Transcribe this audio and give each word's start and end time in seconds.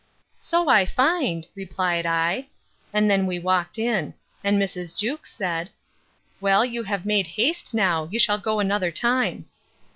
So 0.39 0.67
I 0.67 0.87
find, 0.87 1.47
replied 1.53 2.07
I. 2.07 2.47
And 2.91 3.07
then 3.07 3.27
we 3.27 3.37
walked 3.37 3.77
in; 3.77 4.15
and 4.43 4.59
Mrs. 4.59 4.97
Jewkes 4.97 5.31
said; 5.31 5.69
Well, 6.39 6.65
you 6.65 6.81
have 6.81 7.05
made 7.05 7.27
haste 7.27 7.75
now.—You 7.75 8.17
shall 8.17 8.39
go 8.39 8.59
another 8.59 8.89
time. 8.89 9.45